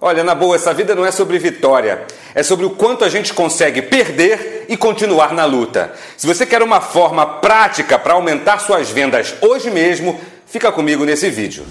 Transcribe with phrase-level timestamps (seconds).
[0.00, 3.34] Olha, na boa, essa vida não é sobre vitória, é sobre o quanto a gente
[3.34, 5.92] consegue perder e continuar na luta.
[6.16, 11.28] Se você quer uma forma prática para aumentar suas vendas hoje mesmo, fica comigo nesse
[11.30, 11.66] vídeo.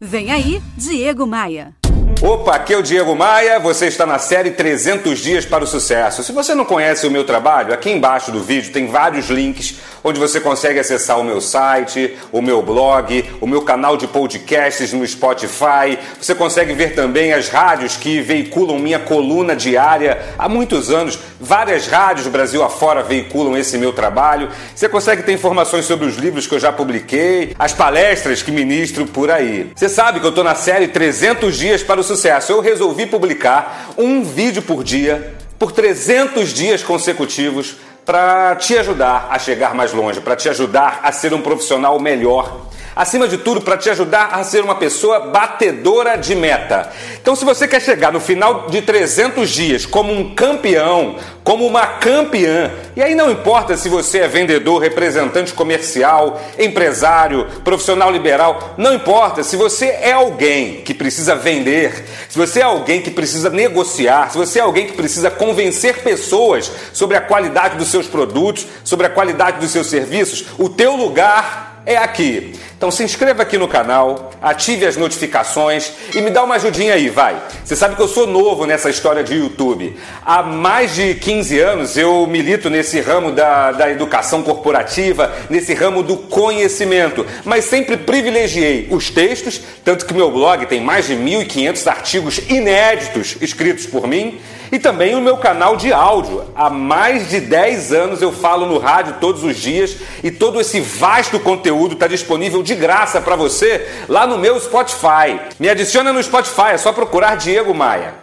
[0.00, 1.74] Vem aí, Diego Maia.
[2.22, 6.22] Opa, aqui é o Diego Maia, você está na série 300 Dias para o Sucesso.
[6.22, 10.20] Se você não conhece o meu trabalho, aqui embaixo do vídeo tem vários links onde
[10.20, 15.06] você consegue acessar o meu site, o meu blog, o meu canal de podcasts no
[15.06, 15.98] Spotify.
[16.20, 21.18] Você consegue ver também as rádios que veiculam minha coluna diária há muitos anos.
[21.40, 24.50] Várias rádios do Brasil afora veiculam esse meu trabalho.
[24.74, 29.06] Você consegue ter informações sobre os livros que eu já publiquei, as palestras que ministro
[29.06, 29.70] por aí.
[29.74, 32.13] Você sabe que eu estou na série 300 Dias para o Sucesso.
[32.48, 39.38] Eu resolvi publicar um vídeo por dia por 300 dias consecutivos para te ajudar a
[39.38, 43.76] chegar mais longe, para te ajudar a ser um profissional melhor acima de tudo, para
[43.76, 46.90] te ajudar a ser uma pessoa batedora de meta.
[47.20, 51.86] Então, se você quer chegar no final de 300 dias como um campeão, como uma
[51.86, 58.94] campeã, e aí não importa se você é vendedor, representante comercial, empresário, profissional liberal, não
[58.94, 64.30] importa se você é alguém que precisa vender, se você é alguém que precisa negociar,
[64.30, 69.06] se você é alguém que precisa convencer pessoas sobre a qualidade dos seus produtos, sobre
[69.06, 72.54] a qualidade dos seus serviços, o teu lugar é aqui.
[72.76, 77.08] Então se inscreva aqui no canal, ative as notificações e me dá uma ajudinha aí,
[77.08, 77.40] vai.
[77.64, 79.96] Você sabe que eu sou novo nessa história de YouTube.
[80.24, 86.02] Há mais de 15 anos eu milito nesse ramo da, da educação corporativa, nesse ramo
[86.02, 91.86] do conhecimento, mas sempre privilegiei os textos, tanto que meu blog tem mais de 1.500
[91.86, 94.40] artigos inéditos escritos por mim
[94.74, 96.44] e também o meu canal de áudio.
[96.52, 100.80] Há mais de 10 anos eu falo no rádio todos os dias e todo esse
[100.80, 105.38] vasto conteúdo está disponível de graça para você lá no meu Spotify.
[105.60, 108.14] Me adiciona no Spotify, é só procurar Diego Maia.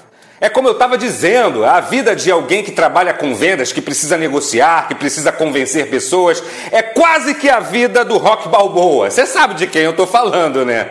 [0.42, 4.18] É como eu estava dizendo, a vida de alguém que trabalha com vendas, que precisa
[4.18, 9.10] negociar, que precisa convencer pessoas, é quase que a vida do Rock Balboa.
[9.10, 10.90] Você sabe de quem eu estou falando, né?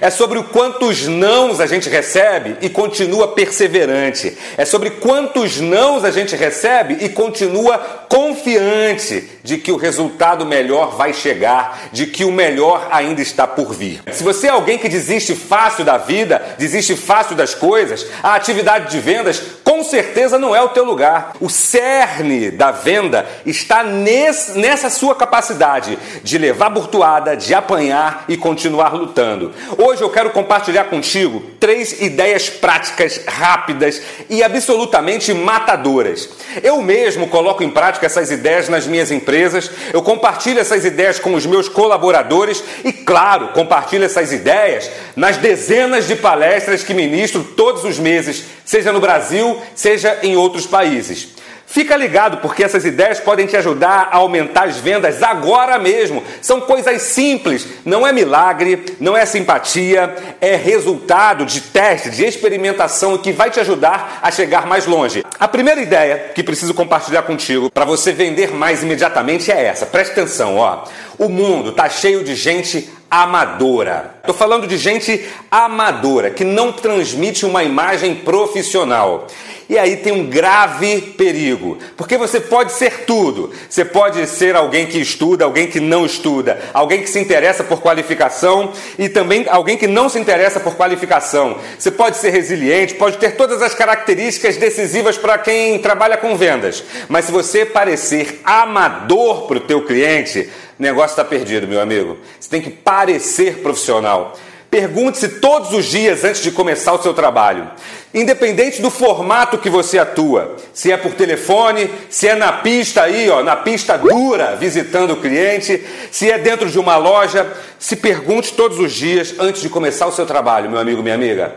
[0.00, 4.36] É sobre o quantos nãos a gente recebe e continua perseverante.
[4.56, 7.78] É sobre quantos nãos a gente recebe e continua
[8.08, 13.72] confiante de que o resultado melhor vai chegar, de que o melhor ainda está por
[13.72, 14.02] vir.
[14.12, 18.90] Se você é alguém que desiste fácil da vida, desiste fácil das coisas, a atividade
[18.90, 19.40] de vendas
[19.80, 21.32] com certeza não é o teu lugar.
[21.40, 28.36] O cerne da venda está nesse, nessa sua capacidade de levar burtuada, de apanhar e
[28.36, 29.54] continuar lutando.
[29.78, 36.28] Hoje eu quero compartilhar contigo três ideias práticas, rápidas e absolutamente matadoras.
[36.62, 41.32] Eu mesmo coloco em prática essas ideias nas minhas empresas, eu compartilho essas ideias com
[41.32, 47.82] os meus colaboradores e, claro, compartilho essas ideias nas dezenas de palestras que ministro todos
[47.84, 51.30] os meses, seja no Brasil, seja em outros países.
[51.66, 56.22] Fica ligado porque essas ideias podem te ajudar a aumentar as vendas agora mesmo.
[56.40, 63.18] São coisas simples, não é milagre, não é simpatia, é resultado de teste, de experimentação
[63.18, 65.24] que vai te ajudar a chegar mais longe.
[65.40, 69.84] A primeira ideia que preciso compartilhar contigo para você vender mais imediatamente é essa.
[69.84, 70.84] Preste atenção, ó.
[71.18, 74.14] O mundo está cheio de gente amadora.
[74.20, 79.26] Estou falando de gente amadora que não transmite uma imagem profissional.
[79.70, 83.52] E aí tem um grave perigo, porque você pode ser tudo.
[83.68, 87.80] Você pode ser alguém que estuda, alguém que não estuda, alguém que se interessa por
[87.80, 91.56] qualificação e também alguém que não se interessa por qualificação.
[91.78, 96.82] Você pode ser resiliente, pode ter todas as características decisivas para quem trabalha com vendas.
[97.08, 102.18] Mas se você parecer amador para o teu cliente, negócio está perdido, meu amigo.
[102.38, 104.36] Você tem que parecer profissional.
[104.70, 107.68] Pergunte-se todos os dias antes de começar o seu trabalho.
[108.14, 113.28] Independente do formato que você atua, se é por telefone, se é na pista aí,
[113.28, 118.52] ó, na pista dura, visitando o cliente, se é dentro de uma loja, se pergunte
[118.52, 121.56] todos os dias antes de começar o seu trabalho, meu amigo, minha amiga.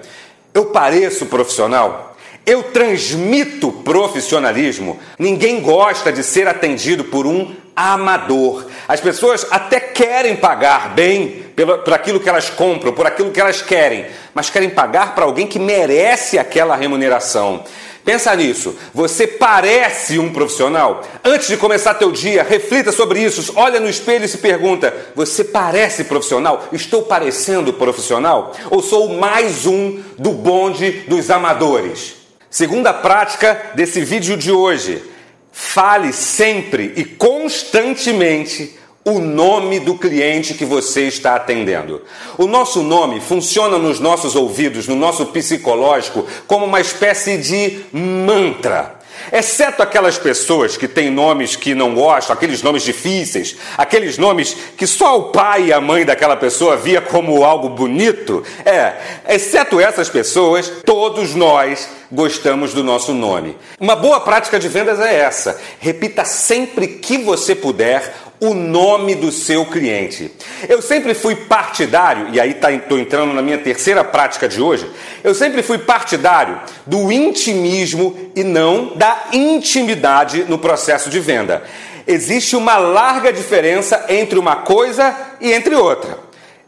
[0.52, 2.16] Eu pareço profissional?
[2.46, 5.00] Eu transmito profissionalismo?
[5.18, 8.66] Ninguém gosta de ser atendido por um amador.
[8.88, 13.40] As pessoas até querem pagar bem pelo, por aquilo que elas compram, por aquilo que
[13.40, 17.64] elas querem, mas querem pagar para alguém que merece aquela remuneração.
[18.04, 18.76] Pensa nisso.
[18.94, 21.02] Você parece um profissional?
[21.24, 23.54] Antes de começar teu dia, reflita sobre isso.
[23.56, 26.68] Olha no espelho e se pergunta: você parece profissional?
[26.74, 28.54] Estou parecendo profissional?
[28.70, 32.16] Ou sou mais um do bonde dos amadores?
[32.50, 35.13] Segunda prática desse vídeo de hoje
[35.54, 42.02] Fale sempre e constantemente o nome do cliente que você está atendendo.
[42.38, 49.00] O nosso nome funciona nos nossos ouvidos, no nosso psicológico, como uma espécie de mantra.
[49.32, 54.86] Exceto aquelas pessoas que têm nomes que não gostam, aqueles nomes difíceis, aqueles nomes que
[54.86, 58.44] só o pai e a mãe daquela pessoa via como algo bonito.
[58.66, 58.94] É,
[59.30, 63.58] exceto essas pessoas, todos nós gostamos do nosso nome.
[63.80, 65.60] Uma boa prática de vendas é essa.
[65.80, 70.32] Repita sempre que você puder o nome do seu cliente.
[70.68, 74.90] Eu sempre fui partidário, e aí estou tá, entrando na minha terceira prática de hoje,
[75.24, 81.64] eu sempre fui partidário do intimismo e não da intimidade no processo de venda.
[82.06, 86.20] Existe uma larga diferença entre uma coisa e entre outra.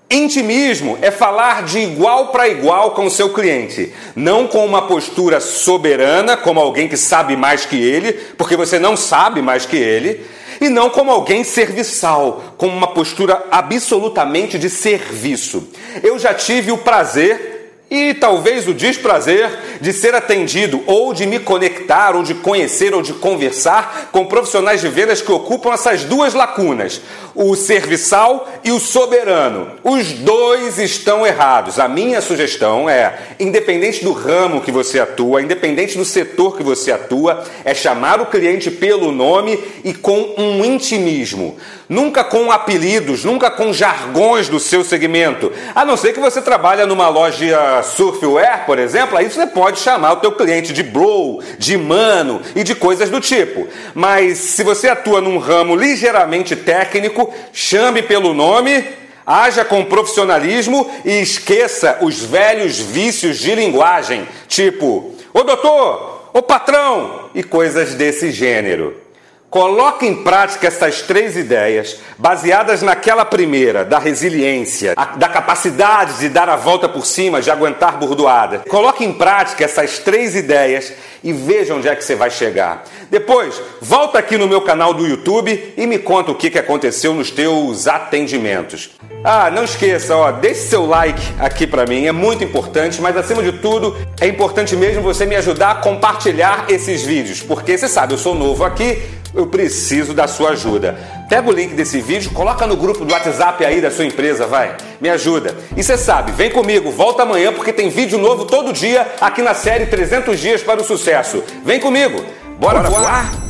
[0.09, 5.39] Intimismo é falar de igual para igual com o seu cliente, não com uma postura
[5.39, 10.23] soberana, como alguém que sabe mais que ele, porque você não sabe mais que ele,
[10.59, 15.67] e não como alguém serviçal, com uma postura absolutamente de serviço.
[16.03, 17.55] Eu já tive o prazer
[17.89, 19.49] e talvez o desprazer
[19.79, 24.81] de ser atendido ou de me conectar ou de conhecer ou de conversar com profissionais
[24.81, 27.01] de vendas que ocupam essas duas lacunas,
[27.35, 29.71] o serviçal e o soberano.
[29.83, 31.79] Os dois estão errados.
[31.79, 36.91] A minha sugestão é, independente do ramo que você atua, independente do setor que você
[36.91, 41.57] atua, é chamar o cliente pelo nome e com um intimismo
[41.89, 45.51] nunca com apelidos, nunca com jargões do seu segmento.
[45.73, 50.13] A não ser que você trabalhe numa loja surfwear, por exemplo, aí você pode chamar
[50.13, 53.67] o teu cliente de bro, de mano e de coisas do tipo.
[53.93, 58.83] Mas se você atua num ramo ligeiramente técnico, chame pelo nome
[59.25, 67.31] Haja com profissionalismo e esqueça os velhos vícios de linguagem, tipo, ô doutor, ô patrão
[67.33, 69.04] e coisas desse gênero.
[69.49, 76.49] Coloque em prática essas três ideias, baseadas naquela primeira, da resiliência, da capacidade de dar
[76.49, 78.63] a volta por cima, de aguentar burdoada.
[78.67, 80.91] Coloque em prática essas três ideias
[81.23, 82.83] e veja onde é que você vai chegar.
[83.09, 87.13] Depois, volta aqui no meu canal do YouTube e me conta o que, que aconteceu
[87.13, 88.91] nos teus atendimentos.
[89.23, 93.41] Ah, não esqueça, ó, deixe seu like aqui para mim, é muito importante, mas acima
[93.41, 98.13] de tudo, é importante mesmo você me ajudar a compartilhar esses vídeos, porque você sabe,
[98.13, 99.01] eu sou novo aqui,
[99.35, 100.97] eu preciso da sua ajuda.
[101.29, 104.75] Pega o link desse vídeo, coloca no grupo do WhatsApp aí da sua empresa, vai.
[105.01, 105.55] Me ajuda.
[105.75, 109.53] E você sabe, vem comigo, volta amanhã porque tem vídeo novo todo dia aqui na
[109.53, 111.43] série 300 dias para o sucesso.
[111.63, 112.23] Vem comigo.
[112.57, 113.01] Bora, Bora voar?
[113.01, 113.44] voar?